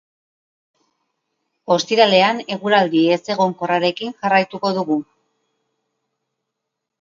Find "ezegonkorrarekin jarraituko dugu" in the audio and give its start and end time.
3.17-4.99